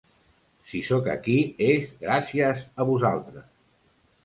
[0.69, 1.35] 'Si sóc aquí
[1.67, 3.49] és gràcies a vosaltres'.